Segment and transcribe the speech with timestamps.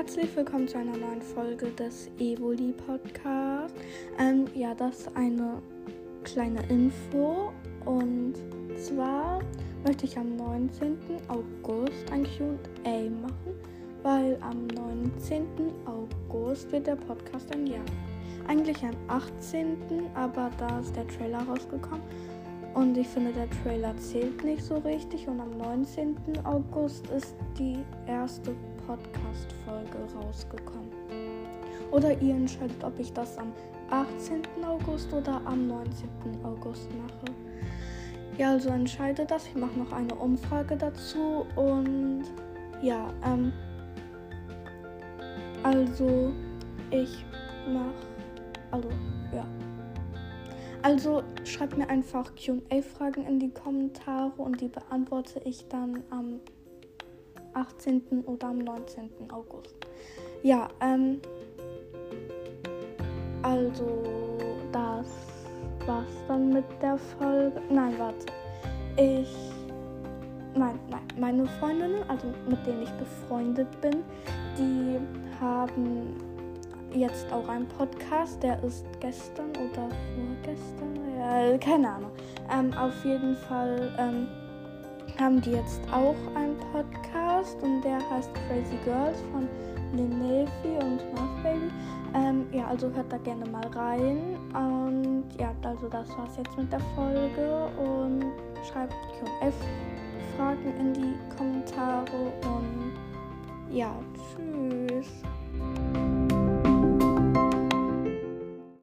[0.00, 3.74] herzlich willkommen zu einer neuen Folge des Evoli Podcast.
[4.18, 5.60] Ähm, ja, das ist eine
[6.24, 7.52] kleine Info
[7.84, 8.32] und
[8.78, 9.40] zwar
[9.84, 10.96] möchte ich am 19.
[11.28, 13.54] August ein QA machen,
[14.02, 15.44] weil am 19.
[15.84, 17.84] August wird der Podcast ein Jahr.
[18.48, 19.76] Eigentlich am 18.
[20.14, 22.00] aber da ist der Trailer rausgekommen
[22.72, 25.26] und ich finde, der Trailer zählt nicht so richtig.
[25.28, 26.16] Und am 19.
[26.44, 28.54] August ist die erste
[28.90, 30.90] Podcast-Folge rausgekommen.
[31.92, 33.52] Oder ihr entscheidet, ob ich das am
[33.90, 34.42] 18.
[34.66, 36.08] August oder am 19.
[36.44, 37.36] August mache.
[38.36, 39.46] Ja, also entscheidet das.
[39.46, 41.46] Ich mache noch eine Umfrage dazu.
[41.54, 42.24] Und
[42.82, 43.52] ja, ähm.
[45.62, 46.32] Also,
[46.90, 47.24] ich
[47.72, 47.94] mache.
[48.72, 48.88] Also,
[49.32, 49.46] ja.
[50.82, 56.40] Also schreibt mir einfach QA-Fragen in die Kommentare und die beantworte ich dann am
[57.54, 58.24] 18.
[58.26, 59.10] oder am 19.
[59.32, 59.74] August.
[60.42, 61.20] Ja, ähm.
[63.42, 64.02] Also,
[64.72, 65.06] das
[65.86, 67.60] war's dann mit der Folge.
[67.70, 68.26] Nein, warte.
[68.96, 69.34] Ich.
[70.54, 71.00] Nein, nein.
[71.18, 74.02] Meine Freundinnen, also mit denen ich befreundet bin,
[74.58, 74.98] die
[75.40, 76.16] haben
[76.92, 78.42] jetzt auch einen Podcast.
[78.42, 82.10] Der ist gestern oder vorgestern, ja, keine Ahnung.
[82.52, 84.28] Ähm, auf jeden Fall ähm,
[85.18, 89.48] haben die jetzt auch einen Podcast und der heißt Crazy Girls von
[89.92, 91.70] Linefi und Muff Baby.
[92.14, 94.36] Ähm, ja, also hört da gerne mal rein.
[94.52, 98.24] Und ja, also das war's jetzt mit der Folge und
[98.70, 102.92] schreibt QF-Fragen in die Kommentare und
[103.70, 103.94] ja.